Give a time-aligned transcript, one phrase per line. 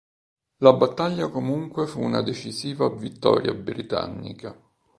[0.63, 4.59] La battaglia comunque fu una decisiva vittoria britannica.